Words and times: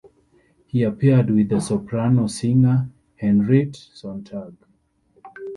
He 0.65 0.81
appeared 0.81 1.29
with 1.29 1.51
a 1.51 1.61
soprano 1.61 2.25
singer 2.25 2.89
Henriette 3.17 3.75
Sontag. 3.75 4.53